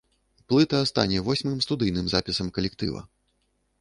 [0.47, 3.09] Плыта стане восьмым студыйным запісам калектыва.